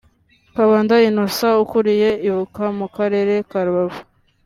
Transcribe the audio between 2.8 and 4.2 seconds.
karere ka Rubavu